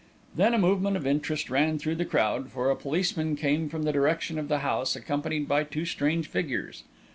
Then 0.35 0.55
a 0.55 0.57
movement 0.57 0.97
of 0.97 1.05
interest 1.05 1.51
ran 1.51 1.77
through 1.77 1.93
the 1.93 2.05
crowd, 2.05 2.49
for 2.49 2.71
a 2.71 2.75
policeman 2.75 3.35
came 3.35 3.69
from 3.69 3.83
the 3.83 3.91
direction 3.93 4.39
of 4.39 4.47
the 4.47 4.57
house 4.65 4.95
accompanied 4.95 5.47
by 5.47 5.63
two 5.63 5.85
strange 5.85 6.27
figures. 6.27 6.83